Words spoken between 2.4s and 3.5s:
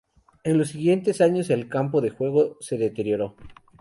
se deterioró.